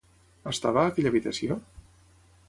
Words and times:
Estava 0.51 0.85
a 0.85 0.91
aquella 0.91 1.11
habitació? 1.13 1.57